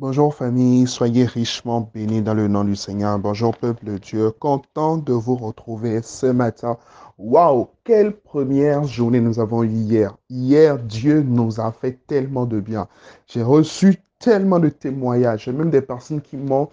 [0.00, 3.18] Bonjour famille, soyez richement bénis dans le nom du Seigneur.
[3.18, 6.78] Bonjour peuple de Dieu, content de vous retrouver ce matin.
[7.18, 10.16] Waouh, quelle première journée nous avons eue hier.
[10.30, 12.86] Hier, Dieu nous a fait tellement de bien.
[13.26, 16.68] J'ai reçu tellement de témoignages, même des personnes qui m'ont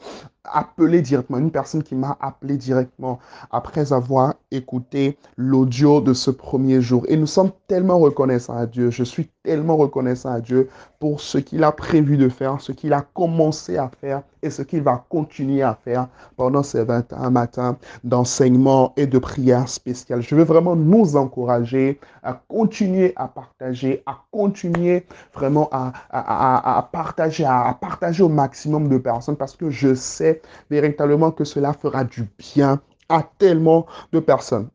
[0.52, 3.20] appelé directement, une personne qui m'a appelé directement
[3.52, 7.06] après avoir écouté l'audio de ce premier jour.
[7.08, 8.92] Et nous sommes tellement reconnaissants à Dieu.
[8.92, 10.70] Je suis tellement reconnaissant à Dieu
[11.00, 14.62] pour ce qu'il a prévu de faire, ce qu'il a commencé à faire et ce
[14.62, 20.22] qu'il va continuer à faire pendant ces 21 matins d'enseignement et de prière spéciale.
[20.22, 26.82] Je veux vraiment nous encourager à continuer à partager, à continuer vraiment à, à, à,
[26.84, 30.35] partager, à partager au maximum de personnes parce que je sais
[30.70, 34.70] véritablement que cela fera du bien à tellement de personnes.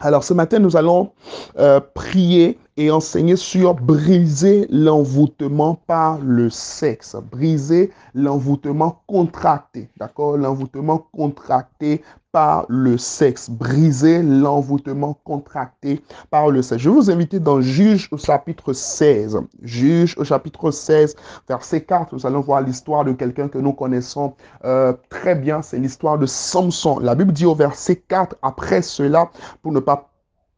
[0.00, 1.12] Alors ce matin, nous allons
[1.58, 10.36] euh, prier et enseigner sur briser l'envoûtement par le sexe, briser l'envoûtement contracté, d'accord?
[10.36, 12.02] L'envoûtement contracté
[12.34, 16.82] par le sexe, briser l'envoûtement contracté par le sexe.
[16.82, 19.38] Je vous inviter dans Juge au chapitre 16.
[19.62, 21.14] Juge au chapitre 16,
[21.48, 25.78] verset 4, nous allons voir l'histoire de quelqu'un que nous connaissons euh, très bien, c'est
[25.78, 26.98] l'histoire de Samson.
[26.98, 29.30] La Bible dit au verset 4, après cela,
[29.62, 30.10] pour ne pas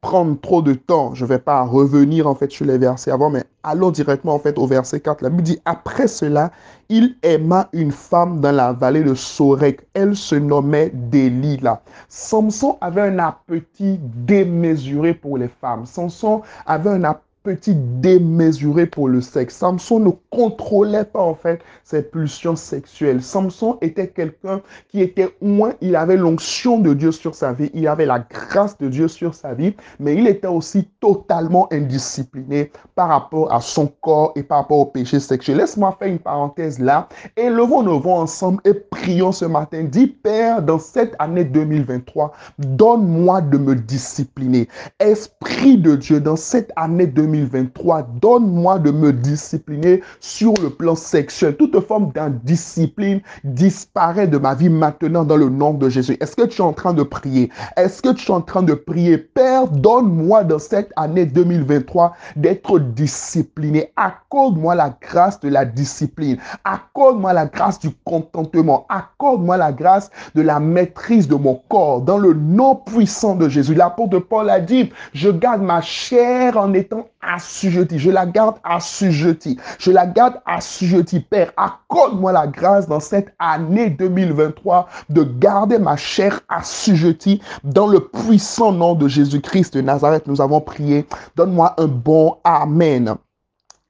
[0.06, 1.14] prendre trop de temps.
[1.14, 4.38] Je ne vais pas revenir en fait sur les versets avant, mais allons directement en
[4.38, 5.20] fait au verset 4.
[5.20, 6.52] La Bible dit, après cela,
[6.88, 9.80] il aima une femme dans la vallée de Sorek.
[9.94, 11.82] Elle se nommait Delilah.
[12.08, 15.86] Samson avait un appétit démesuré pour les femmes.
[15.86, 19.56] Samson avait un appétit démesuré pour le sexe.
[19.56, 23.22] Samson ne contrôlait pas en fait ses pulsions sexuelles.
[23.22, 27.88] Samson était quelqu'un qui était moins, il avait l'onction de Dieu sur sa vie, il
[27.88, 33.08] avait la grâce de Dieu sur sa vie, mais il était aussi totalement indiscipliné par
[33.08, 35.56] rapport à son corps et par rapport au péché sexuel.
[35.58, 37.08] Laisse-moi faire une parenthèse là.
[37.36, 39.84] Et levons-nous ensemble et prions ce matin.
[39.84, 44.68] Dis, Père, dans cette année 2023, donne-moi de me discipliner.
[44.98, 50.96] Esprit de Dieu, dans cette année 2023, 2023, donne-moi de me discipliner sur le plan
[50.96, 51.56] sexuel.
[51.56, 56.16] Toute forme d'indiscipline disparaît de ma vie maintenant dans le nom de Jésus.
[56.20, 57.50] Est-ce que tu es en train de prier?
[57.76, 59.18] Est-ce que tu es en train de prier?
[59.18, 63.92] Père, donne-moi dans cette année 2023 d'être discipliné.
[63.96, 66.38] Accorde-moi la grâce de la discipline.
[66.64, 68.84] Accorde-moi la grâce du contentement.
[68.88, 73.74] Accorde-moi la grâce de la maîtrise de mon corps dans le nom puissant de Jésus.
[73.74, 77.98] L'apôtre Paul a dit, je garde ma chair en étant assujettie.
[77.98, 79.58] Je la garde assujettie.
[79.78, 81.20] Je la garde assujettie.
[81.20, 88.00] Père, accorde-moi la grâce dans cette année 2023 de garder ma chair assujettie dans le
[88.00, 90.26] puissant nom de Jésus-Christ de Nazareth.
[90.26, 91.06] Nous avons prié.
[91.36, 93.16] Donne-moi un bon Amen.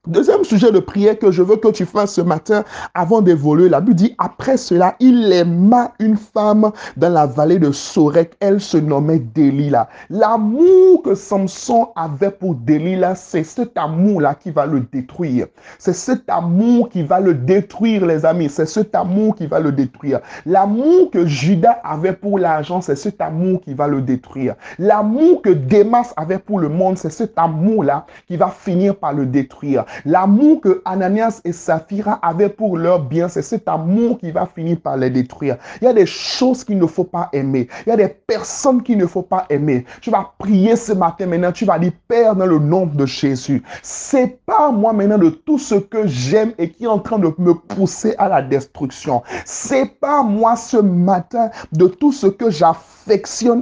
[0.07, 2.63] Deuxième sujet de prière que je veux que tu fasses ce matin
[2.93, 3.67] avant d'évoluer.
[3.67, 8.31] La Bible dit, après cela, il aima une femme dans la vallée de Sorek.
[8.39, 9.89] Elle se nommait Delilah.
[10.09, 15.47] L'amour que Samson avait pour Delilah, c'est cet amour-là qui va le détruire.
[15.77, 18.47] C'est cet amour qui va le détruire, les amis.
[18.49, 20.21] C'est cet amour qui va le détruire.
[20.45, 24.55] L'amour que Judas avait pour l'argent, c'est cet amour qui va le détruire.
[24.79, 29.25] L'amour que Démas avait pour le monde, c'est cet amour-là qui va finir par le
[29.25, 29.83] détruire.
[30.05, 34.77] L'amour que Ananias et Saphira avaient pour leur bien, c'est cet amour qui va finir
[34.81, 35.57] par les détruire.
[35.81, 37.67] Il y a des choses qu'il ne faut pas aimer.
[37.85, 39.85] Il y a des personnes qu'il ne faut pas aimer.
[40.01, 41.51] Tu vas prier ce matin maintenant.
[41.51, 45.59] Tu vas dire, Père, dans le nom de Jésus, c'est pas moi maintenant de tout
[45.59, 49.23] ce que j'aime et qui est en train de me pousser à la destruction.
[49.45, 52.97] C'est pas moi ce matin de tout ce que j'affronte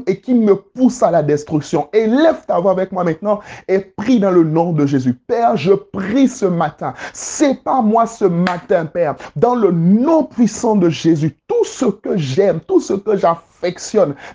[0.08, 1.88] et qui me pousse à la destruction.
[1.94, 5.14] Élève ta voix avec moi maintenant et prie dans le nom de Jésus.
[5.14, 6.94] Père, je prie ce matin.
[7.14, 9.16] C'est pas moi ce matin, Père.
[9.36, 13.18] Dans le nom puissant de Jésus, tout ce que j'aime, tout ce que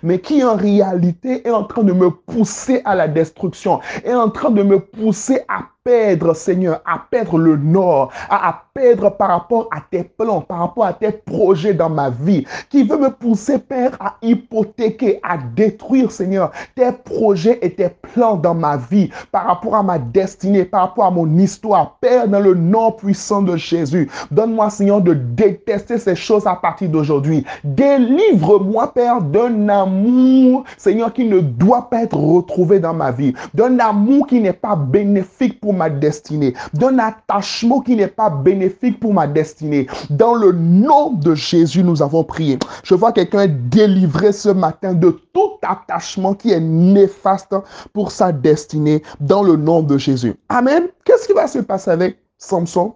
[0.03, 4.29] mais qui en réalité est en train de me pousser à la destruction, est en
[4.29, 9.67] train de me pousser à perdre, Seigneur, à perdre le nord, à, perdre par rapport
[9.75, 13.59] à tes plans, par rapport à tes projets dans ma vie, qui veut me pousser,
[13.59, 19.45] Père, à hypothéquer, à détruire, Seigneur, tes projets et tes plans dans ma vie, par
[19.45, 21.97] rapport à ma destinée, par rapport à mon histoire.
[21.99, 26.89] Père, dans le nom puissant de Jésus, donne-moi, Seigneur, de détester ces choses à partir
[26.89, 27.43] d'aujourd'hui.
[27.63, 33.79] Délivre-moi, Père, d'un amour, Seigneur, qui ne doit pas être retrouvé dans ma vie, d'un
[33.79, 39.13] amour qui n'est pas bénéfique pour ma destinée, d'un attachement qui n'est pas bénéfique pour
[39.13, 39.87] ma destinée.
[40.09, 42.57] Dans le nom de Jésus, nous avons prié.
[42.83, 47.55] Je vois quelqu'un délivré ce matin de tout attachement qui est néfaste
[47.93, 50.35] pour sa destinée dans le nom de Jésus.
[50.49, 50.83] Amen.
[51.03, 52.93] Qu'est-ce qui va se passer avec Samson?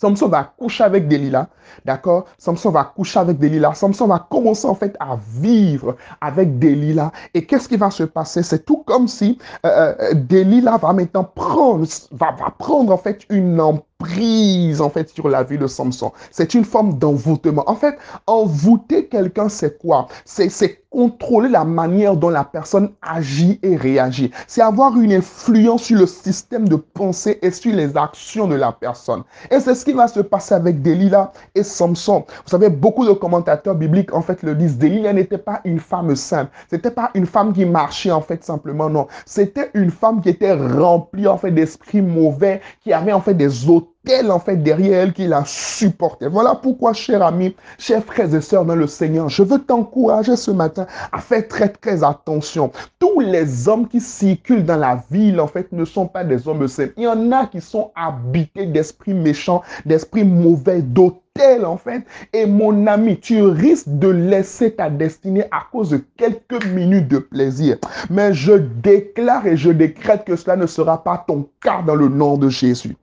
[0.00, 1.46] Samson va coucher avec Delilah,
[1.84, 2.24] d'accord?
[2.38, 3.74] Samson va coucher avec Delilah.
[3.74, 7.12] Samson va commencer en fait à vivre avec Delilah.
[7.34, 8.42] Et qu'est-ce qui va se passer?
[8.42, 9.36] C'est tout comme si
[9.66, 13.60] euh, euh Delilah va maintenant prendre, va, va prendre en fait une
[14.00, 16.12] emprise en fait sur la vie de Samson.
[16.30, 17.64] C'est une forme d'envoûtement.
[17.66, 20.08] En fait, envoûter quelqu'un, c'est quoi?
[20.24, 20.48] C'est
[20.90, 24.32] contrôler la manière dont la personne agit et réagit.
[24.48, 28.72] C'est avoir une influence sur le système de pensée et sur les actions de la
[28.72, 29.22] personne.
[29.52, 32.24] Et c'est ce qui va se passer avec Delilah et Samson.
[32.28, 34.78] Vous savez, beaucoup de commentateurs bibliques, en fait, le disent.
[34.78, 36.50] Delilah n'était pas une femme simple.
[36.68, 39.06] C'était pas une femme qui marchait, en fait, simplement, non.
[39.26, 43.68] C'était une femme qui était remplie, en fait, d'esprits mauvais, qui avait, en fait, des
[43.68, 46.28] autres qu'elle en fait derrière elle qui la supportait.
[46.28, 50.50] Voilà pourquoi, chers amis, chers frères et sœurs dans le Seigneur, je veux t'encourager ce
[50.50, 52.72] matin à faire très très attention.
[52.98, 56.66] Tous les hommes qui circulent dans la ville, en fait, ne sont pas des hommes
[56.68, 56.88] sains.
[56.96, 62.02] Il y en a qui sont habités d'esprits méchants, d'esprits mauvais, d'hôtels, en fait.
[62.32, 67.18] Et mon ami, tu risques de laisser ta destinée à cause de quelques minutes de
[67.18, 67.76] plaisir.
[68.08, 72.08] Mais je déclare et je décrète que cela ne sera pas ton cas dans le
[72.08, 72.96] nom de Jésus.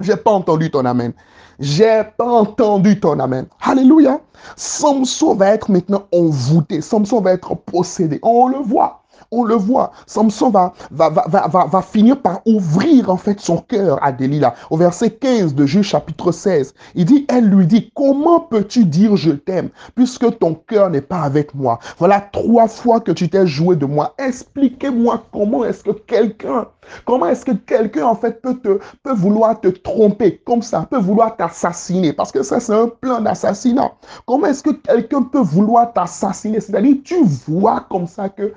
[0.00, 1.12] J'ai pas entendu ton amen.
[1.58, 3.46] J'ai pas entendu ton amen.
[3.60, 4.20] Alléluia.
[4.56, 6.80] Samson va être maintenant envoûté.
[6.80, 8.18] Samson va être possédé.
[8.22, 8.99] On le voit.
[9.30, 9.92] On le voit.
[10.06, 14.54] Samson va, va, va, va, va finir par ouvrir en fait son cœur à Delilah.
[14.70, 19.16] Au verset 15 de Juge chapitre 16, il dit, elle lui dit, comment peux-tu dire
[19.16, 21.78] je t'aime puisque ton cœur n'est pas avec moi?
[21.98, 24.14] Voilà trois fois que tu t'es joué de moi.
[24.18, 26.66] Expliquez-moi comment est-ce que quelqu'un,
[27.04, 30.98] comment est-ce que quelqu'un en fait peut te, peut vouloir te tromper comme ça, peut
[30.98, 32.12] vouloir t'assassiner?
[32.12, 33.92] Parce que ça c'est un plan d'assassinat.
[34.26, 36.60] Comment est-ce que quelqu'un peut vouloir t'assassiner?
[36.60, 38.52] C'est-à-dire, tu vois comme ça que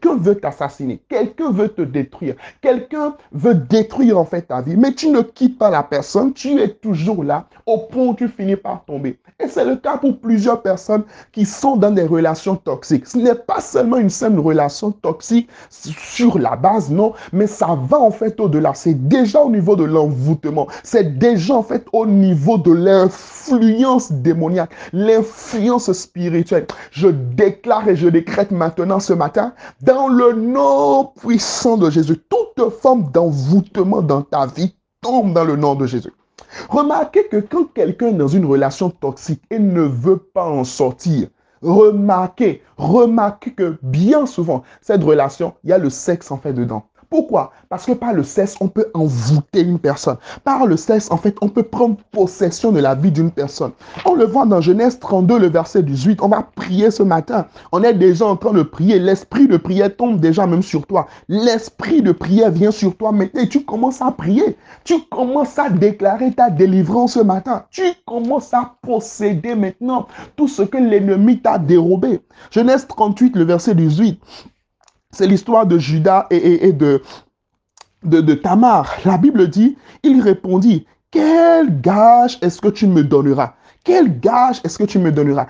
[0.00, 4.92] Quelqu'un veut t'assassiner, quelqu'un veut te détruire, quelqu'un veut détruire en fait ta vie, mais
[4.92, 8.56] tu ne quittes pas la personne, tu es toujours là au point où tu finis
[8.56, 9.18] par tomber.
[9.40, 13.06] Et c'est le cas pour plusieurs personnes qui sont dans des relations toxiques.
[13.06, 17.98] Ce n'est pas seulement une simple relation toxique sur la base, non, mais ça va
[17.98, 18.74] en fait au-delà.
[18.74, 24.70] C'est déjà au niveau de l'envoûtement, c'est déjà en fait au niveau de l'influence démoniaque,
[24.92, 26.66] l'influence spirituelle.
[26.90, 29.54] Je déclare et je décrète maintenant ce matin
[29.86, 32.18] dans le nom puissant de Jésus.
[32.28, 36.12] Toute forme d'envoûtement dans ta vie tombe dans le nom de Jésus.
[36.68, 41.28] Remarquez que quand quelqu'un est dans une relation toxique et ne veut pas en sortir,
[41.62, 46.88] remarquez, remarquez que bien souvent, cette relation, il y a le sexe en fait dedans.
[47.10, 47.52] Pourquoi?
[47.68, 50.16] Parce que par le sexe, on peut envoûter une personne.
[50.44, 53.72] Par le sexe, en fait, on peut prendre possession de la vie d'une personne.
[54.04, 56.20] On le voit dans Genèse 32, le verset 18.
[56.22, 57.46] On va prier ce matin.
[57.72, 58.98] On est déjà en train de prier.
[58.98, 61.06] L'esprit de prière tombe déjà même sur toi.
[61.28, 64.56] L'esprit de prière vient sur toi maintenant et tu commences à prier.
[64.84, 67.64] Tu commences à déclarer ta délivrance ce matin.
[67.70, 70.06] Tu commences à posséder maintenant
[70.36, 72.20] tout ce que l'ennemi t'a dérobé.
[72.50, 74.20] Genèse 38, le verset 18.
[75.12, 78.96] C'est l'histoire de Judas et, de, Tamar.
[79.04, 83.54] La Bible dit, il répondit, quel gage est-ce que tu me donneras?
[83.84, 85.46] Quel gage est-ce que tu me donneras?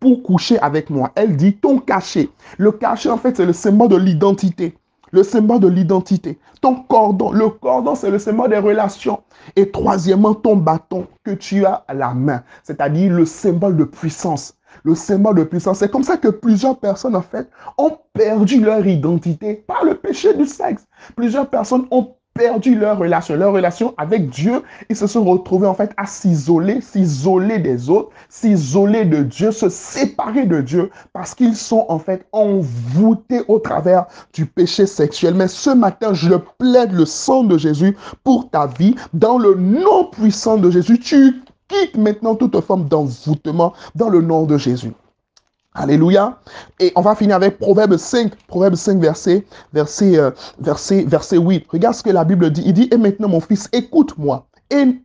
[0.00, 2.28] Pour coucher avec moi Elle dit, ton cachet.
[2.58, 4.76] Le cachet, en fait, c'est le symbole de l'identité.
[5.12, 6.38] Le symbole de l'identité.
[6.60, 7.32] Ton cordon.
[7.32, 9.22] Le cordon, c'est le symbole des relations.
[9.56, 12.42] Et troisièmement, ton bâton que tu as à la main.
[12.62, 14.54] C'est-à-dire le symbole de puissance
[14.84, 15.78] le symbole de puissance.
[15.78, 17.48] C'est comme ça que plusieurs personnes, en fait,
[17.78, 20.86] ont perdu leur identité par le péché du sexe.
[21.16, 24.62] Plusieurs personnes ont perdu leur relation, leur relation avec Dieu.
[24.88, 29.68] Ils se sont retrouvés en fait à s'isoler, s'isoler des autres, s'isoler de Dieu, se
[29.68, 35.34] séparer de Dieu parce qu'ils sont en fait envoûtés au travers du péché sexuel.
[35.34, 38.94] Mais ce matin, je plaide le sang de Jésus pour ta vie.
[39.12, 44.44] Dans le nom puissant de Jésus, tu quitte maintenant toute forme d'envoûtement dans le nom
[44.44, 44.92] de Jésus.
[45.72, 46.40] Alléluia.
[46.80, 51.66] Et on va finir avec Proverbe 5, Proverbe 5, verset, verset, euh, verset, verset 8.
[51.70, 52.62] Regarde ce que la Bible dit.
[52.66, 54.46] Il dit, et maintenant mon fils, écoute-moi.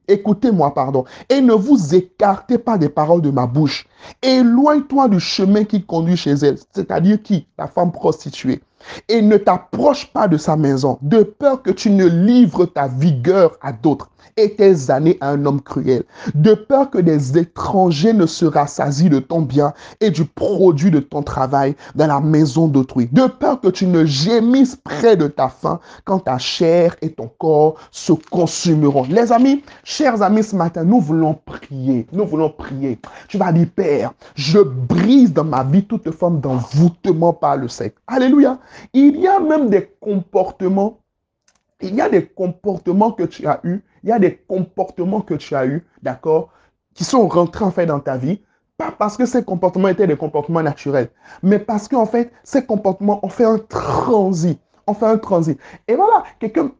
[0.08, 3.88] Écoutez-moi, pardon, et ne vous écartez pas des paroles de ma bouche.
[4.22, 7.48] Éloigne-toi du chemin qui conduit chez elle, c'est-à-dire qui?
[7.58, 8.62] La femme prostituée.
[9.10, 13.58] Et ne t'approche pas de sa maison, de peur que tu ne livres ta vigueur
[13.60, 16.04] à d'autres et tes années à un homme cruel,
[16.34, 21.00] de peur que des étrangers ne se rassasient de ton bien et du produit de
[21.00, 25.50] ton travail dans la maison d'autrui, de peur que tu ne gémisses près de ta
[25.50, 29.06] faim quand ta chair et ton corps se consumeront.
[29.10, 33.00] Les amis, chers amis, ce matin, nous voulons prier, nous voulons prier.
[33.28, 37.96] Tu vas dire, Père, je brise dans ma vie toute forme d'envoûtement par le sexe.
[38.08, 38.60] Alléluia.
[38.94, 41.00] Il y a même des comportements
[41.86, 45.34] il y a des comportements que tu as eus, il y a des comportements que
[45.34, 46.50] tu as eus, d'accord,
[46.94, 48.42] qui sont rentrés en fait dans ta vie,
[48.78, 51.10] pas parce que ces comportements étaient des comportements naturels,
[51.44, 55.60] mais parce qu'en fait, ces comportements ont fait un transit, ont fait un transit.
[55.88, 56.72] Et voilà, quelqu'un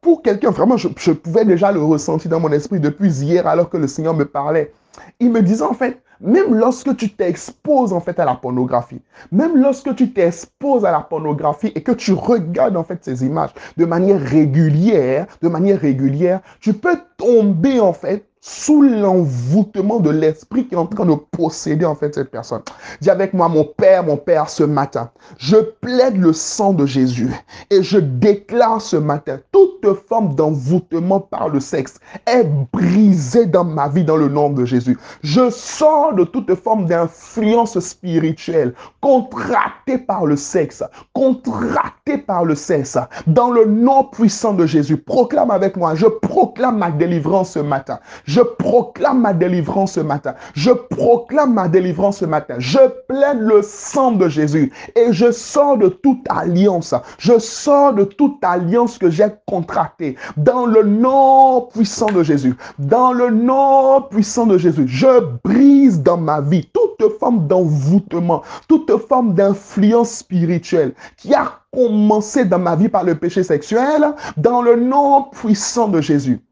[0.00, 3.68] pour quelqu'un, vraiment, je, je, pouvais déjà le ressentir dans mon esprit depuis hier alors
[3.68, 4.72] que le Seigneur me parlait.
[5.18, 9.00] Il me disait en fait, même lorsque tu t'exposes en fait à la pornographie,
[9.32, 13.50] même lorsque tu t'exposes à la pornographie et que tu regardes en fait ces images
[13.76, 20.66] de manière régulière, de manière régulière, tu peux tomber en fait sous l'envoûtement de l'esprit
[20.66, 22.62] qui est en train de posséder en fait cette personne.
[23.00, 27.30] Dis avec moi, mon Père, mon Père, ce matin, je plaide le sang de Jésus
[27.70, 33.88] et je déclare ce matin, toute forme d'envoûtement par le sexe est brisée dans ma
[33.88, 34.98] vie dans le nom de Jésus.
[35.22, 42.98] Je sors de toute forme d'influence spirituelle contractée par le sexe, contractée par le sexe,
[43.26, 44.96] dans le nom puissant de Jésus.
[44.96, 47.98] Proclame avec moi, je proclame ma délivrance ce matin.
[48.28, 50.34] Je proclame ma délivrance ce matin.
[50.54, 52.56] Je proclame ma délivrance ce matin.
[52.58, 56.94] Je plaide le sang de Jésus et je sors de toute alliance.
[57.16, 62.54] Je sors de toute alliance que j'ai contractée dans le nom puissant de Jésus.
[62.78, 64.86] Dans le nom puissant de Jésus.
[64.86, 72.44] Je brise dans ma vie toute forme d'envoûtement, toute forme d'influence spirituelle qui a commencé
[72.44, 76.42] dans ma vie par le péché sexuel dans le nom puissant de Jésus.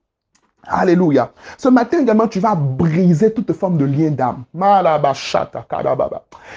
[0.69, 1.31] Alléluia.
[1.59, 4.45] Ce matin également, tu vas briser toute forme de lien d'âme.
[4.55, 4.61] Il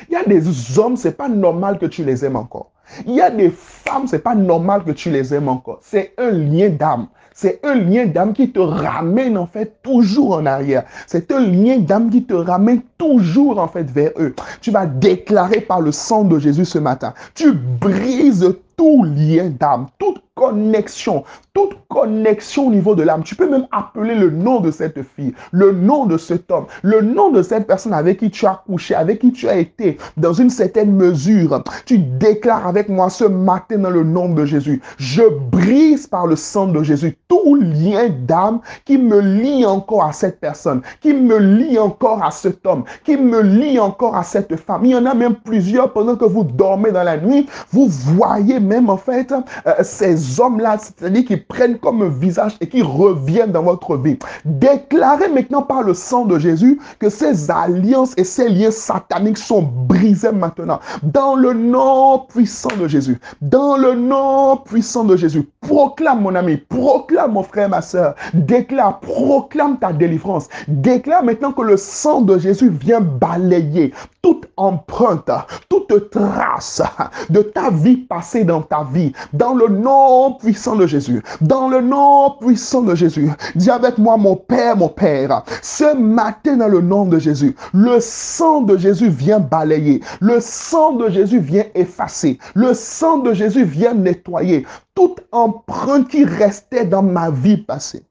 [0.09, 2.71] y a des hommes, c'est pas normal que tu les aimes encore.
[3.05, 5.79] Il y a des femmes, c'est pas normal que tu les aimes encore.
[5.81, 7.07] C'est un lien d'âme.
[7.33, 10.83] C'est un lien d'âme qui te ramène en fait toujours en arrière.
[11.07, 14.35] C'est un lien d'âme qui te ramène toujours en fait vers eux.
[14.61, 17.15] Tu vas déclarer par le sang de Jésus ce matin.
[17.33, 23.23] Tu brises tout lien d'âme, toute connexion, toute connexion au niveau de l'âme.
[23.23, 27.01] Tu peux même appeler le nom de cette fille, le nom de cet homme, le
[27.01, 30.31] nom de cette personne avec qui tu as couché, avec qui tu as été dans
[30.31, 31.61] une certaine mesure.
[31.85, 34.81] Tu déclares avec moi ce matin dans le nom de Jésus.
[34.97, 40.13] Je brise par le sang de Jésus tout lien d'âme qui me lie encore à
[40.13, 44.55] cette personne, qui me lie encore à cet homme, qui me lie encore à cette
[44.55, 44.85] femme.
[44.85, 47.47] Il y en a même plusieurs pendant que vous dormez dans la nuit.
[47.71, 52.67] Vous voyez même en fait euh, ces hommes-là, c'est-à-dire qui prennent comme un visage et
[52.67, 54.17] qui reviennent dans votre vie.
[54.45, 59.61] Déclarez maintenant par le sang de Jésus que ces alliances et ces liens sataniques sont
[59.61, 60.79] brisés maintenant.
[61.03, 63.19] Dans le nom puissant de Jésus.
[63.41, 65.47] Dans le nom puissant de Jésus.
[65.61, 68.15] Proclame mon ami, proclame mon frère, ma soeur.
[68.33, 70.47] Déclare, proclame ta délivrance.
[70.67, 75.31] Déclare maintenant que le sang de Jésus vient balayer toute empreinte,
[75.69, 76.81] toute trace
[77.29, 81.81] de ta vie passée dans ta vie, dans le nom puissant de Jésus, dans le
[81.81, 83.29] nom puissant de Jésus.
[83.55, 87.99] Dis avec moi, mon Père, mon Père, ce matin dans le nom de Jésus, le
[87.99, 93.63] sang de Jésus vient balayer, le sang de Jésus vient effacer, le sang de Jésus
[93.63, 98.03] vient nettoyer toute empreinte qui restait dans ma vie passée.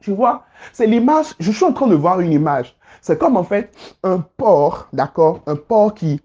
[0.00, 2.76] Tu vois, c'est l'image, je suis en train de voir une image.
[3.04, 3.70] C'est comme en fait
[4.02, 5.40] un porc, d'accord?
[5.46, 6.22] Un porc qui,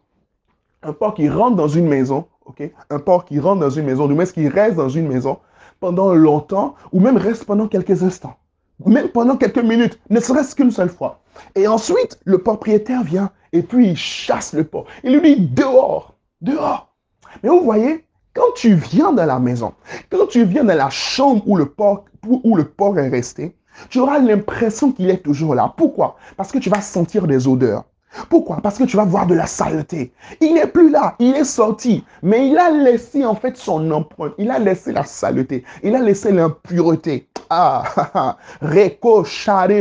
[0.82, 2.72] un porc qui rentre dans une maison, ok?
[2.90, 5.40] Un porc qui rentre dans une maison, du moins qui reste dans une maison
[5.82, 8.38] pendant longtemps, ou même reste pendant quelques instants,
[8.86, 11.20] même pendant quelques minutes, ne serait-ce qu'une seule fois.
[11.54, 14.86] Et ensuite, le propriétaire vient et puis il chasse le porc.
[15.04, 16.96] Il lui dit dehors, dehors.
[17.44, 19.74] Mais vous voyez, quand tu viens dans la maison,
[20.10, 23.54] quand tu viens dans la chambre où le porc, où le porc est resté,
[23.90, 25.74] tu auras l'impression qu'il est toujours là.
[25.78, 26.18] Pourquoi?
[26.38, 27.86] Parce que tu vas sentir des odeurs.
[28.30, 28.60] Pourquoi?
[28.62, 30.12] Parce que tu vas voir de la saleté.
[30.42, 34.34] Il n'est plus là, il est sorti, mais il a laissé en fait son empreinte,
[34.38, 37.28] il a laissé la saleté, il a laissé l'impureté.
[37.52, 39.26] Ah, Reko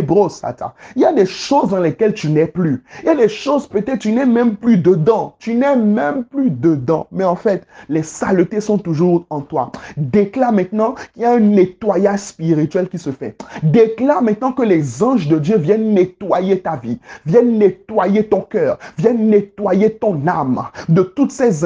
[0.06, 0.74] Brosata.
[0.96, 2.82] Il y a des choses dans lesquelles tu n'es plus.
[3.02, 5.34] Il y a des choses peut-être tu n'es même plus dedans.
[5.38, 7.06] Tu n'es même plus dedans.
[7.12, 9.70] Mais en fait, les saletés sont toujours en toi.
[9.98, 13.36] Déclare maintenant qu'il y a un nettoyage spirituel qui se fait.
[13.62, 18.78] Déclare maintenant que les anges de Dieu viennent nettoyer ta vie, viennent nettoyer ton cœur,
[18.98, 21.64] viennent nettoyer ton âme de toutes ces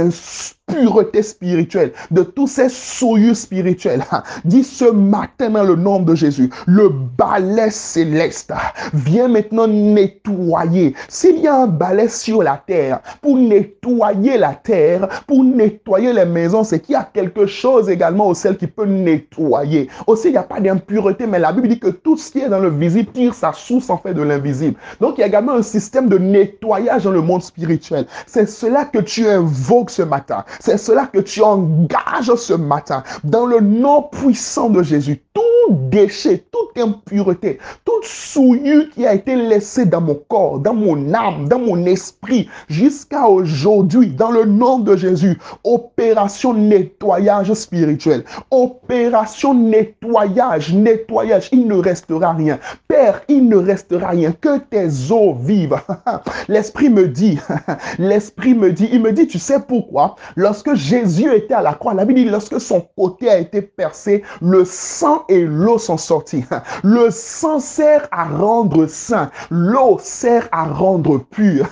[0.66, 4.04] pureté spirituelle, de tous ces souillures spirituels.
[4.45, 8.52] Dis ce matin dans le nom de Jésus, le balai céleste
[8.95, 10.95] vient maintenant nettoyer.
[11.09, 16.25] S'il y a un balai sur la terre pour nettoyer la terre, pour nettoyer les
[16.25, 19.88] maisons, c'est qu'il y a quelque chose également au ciel qui peut nettoyer.
[20.07, 22.49] Aussi, il n'y a pas d'impureté, mais la Bible dit que tout ce qui est
[22.49, 24.78] dans le visible tire sa source en fait de l'invisible.
[25.00, 28.07] Donc, il y a également un système de nettoyage dans le monde spirituel.
[28.26, 30.45] C'est cela que tu invoques ce matin.
[30.61, 35.23] C'est cela que tu engages ce matin dans le nom puissant de Jésus.
[35.32, 41.14] Tout déchet, toute impureté, toute souillure qui a été laissée dans mon corps, dans mon
[41.14, 49.54] âme, dans mon esprit, jusqu'à aujourd'hui, dans le nom de Jésus, opération nettoyage spirituel, opération
[49.54, 52.59] nettoyage, nettoyage, il ne restera rien.
[52.88, 55.81] Père, il ne restera rien, que tes eaux vivent.
[56.49, 57.38] L'Esprit me dit,
[57.99, 60.16] l'Esprit me dit, il me dit, tu sais pourquoi?
[60.37, 64.23] Lorsque Jésus était à la croix, la Bible dit, lorsque son côté a été percé,
[64.40, 66.45] le sang et l'eau sont sortis.
[66.83, 71.66] Le sang sert à rendre saint, l'eau sert à rendre pur,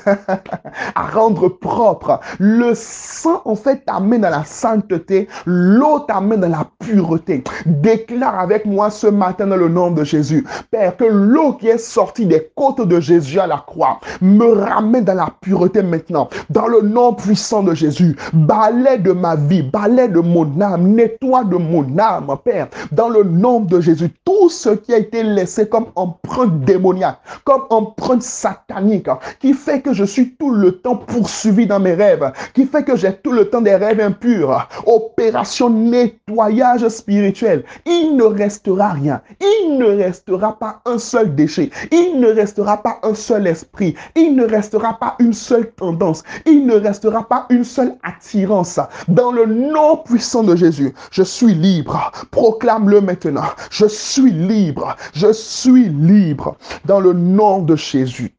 [0.94, 2.20] à rendre propre.
[2.38, 7.44] Le sang, en fait, t'amène à la sainteté, l'eau t'amène à la pureté.
[7.66, 11.78] Déclare avec moi ce matin dans le nom de Jésus, Père, que l'eau qui est
[11.78, 16.66] sortie des côtes de Jésus à la croix me ramène dans la pureté maintenant, dans
[16.66, 18.16] le nom puissant de Jésus.
[18.32, 23.22] Balai de ma vie, balai de mon âme, nettoie de mon âme, Père, dans le
[23.24, 24.10] nom de Jésus.
[24.24, 29.08] Tout ce qui a été laissé comme empreinte démoniaque, comme empreinte satanique,
[29.38, 32.96] qui fait que je suis tout le temps poursuivi dans mes rêves, qui fait que
[32.96, 34.68] j'ai tout le temps des rêves impurs.
[34.84, 37.64] Opération nettoyage spirituel.
[37.86, 39.22] Il ne restera rien.
[39.40, 41.70] Il ne restera pas un seul déchet.
[41.90, 43.94] Il ne restera pas un seul esprit.
[44.16, 46.22] Il ne restera pas une seule tendance.
[46.46, 48.80] Il ne restera pas une seule attirance.
[49.08, 52.10] Dans le nom puissant de Jésus, je suis libre.
[52.30, 53.44] Proclame-le maintenant.
[53.70, 54.96] Je suis libre.
[55.12, 56.56] Je suis libre.
[56.84, 58.34] Dans le nom de Jésus.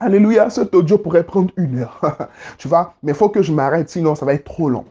[0.00, 2.00] Alléluia, cet audio pourrait prendre une heure.
[2.58, 4.84] tu vois, mais il faut que je m'arrête, sinon ça va être trop long.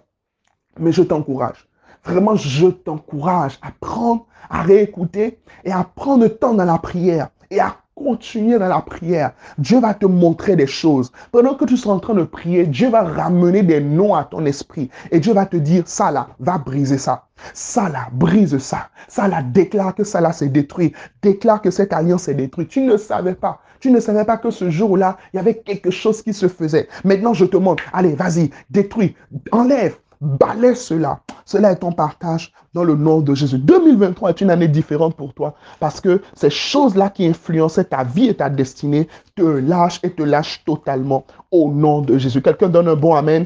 [0.79, 1.67] Mais je t'encourage.
[2.05, 7.27] Vraiment, je t'encourage à prendre, à réécouter et à prendre le temps dans la prière
[7.49, 9.31] et à continuer dans la prière.
[9.57, 11.11] Dieu va te montrer des choses.
[11.31, 14.45] Pendant que tu seras en train de prier, Dieu va ramener des noms à ton
[14.45, 14.89] esprit.
[15.11, 17.25] Et Dieu va te dire, ça là, va briser ça.
[17.53, 18.89] Ça là, brise ça.
[19.07, 20.93] Ça là, déclare que ça là, c'est détruit.
[21.21, 22.69] Déclare que cette alliance est détruite.
[22.69, 23.61] Tu ne savais pas.
[23.79, 26.87] Tu ne savais pas que ce jour-là, il y avait quelque chose qui se faisait.
[27.03, 27.83] Maintenant, je te montre.
[27.93, 29.15] Allez, vas-y, détruis,
[29.51, 31.19] enlève, balaie cela.
[31.45, 33.57] Cela est ton partage dans le nom de Jésus.
[33.57, 38.27] 2023 est une année différente pour toi parce que ces choses-là qui influençaient ta vie
[38.27, 42.41] et ta destinée te lâchent et te lâchent totalement au nom de Jésus.
[42.41, 43.45] Quelqu'un donne un bon Amen.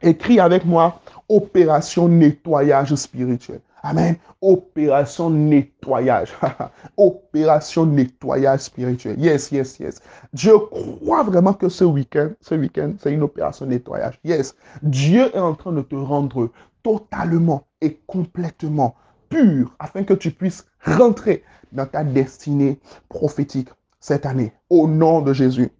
[0.00, 3.60] Écris avec moi opération nettoyage spirituel.
[3.84, 4.16] Amen.
[4.40, 6.34] Opération nettoyage.
[6.96, 9.20] Opération nettoyage spirituel.
[9.20, 10.00] Yes, yes, yes.
[10.32, 14.18] Je crois vraiment que ce week-end, ce week-end, c'est une opération nettoyage.
[14.24, 14.54] Yes.
[14.82, 16.50] Dieu est en train de te rendre
[16.82, 18.94] totalement et complètement
[19.28, 23.68] pur afin que tu puisses rentrer dans ta destinée prophétique
[24.00, 24.54] cette année.
[24.70, 25.70] Au nom de Jésus.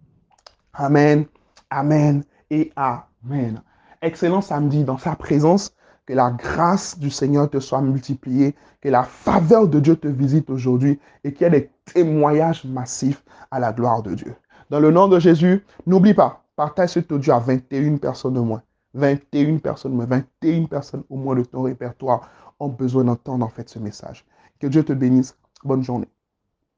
[0.75, 1.25] Amen.
[1.71, 3.63] Amen et Amen.
[4.03, 5.73] Excellent samedi dans sa présence.
[6.05, 10.49] Que la grâce du Seigneur te soit multipliée, que la faveur de Dieu te visite
[10.49, 14.35] aujourd'hui et qu'il y ait des témoignages massifs à la gloire de Dieu.
[14.69, 18.61] Dans le nom de Jésus, n'oublie pas, partage cet audio à 21 personnes au moins.
[18.93, 23.69] 21 personnes, mais 21 personnes au moins de ton répertoire ont besoin d'entendre en fait
[23.69, 24.25] ce message.
[24.59, 25.35] Que Dieu te bénisse.
[25.63, 26.14] Bonne journée.